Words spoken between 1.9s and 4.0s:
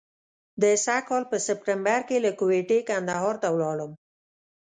کې له کوټې کندهار ته ولاړم.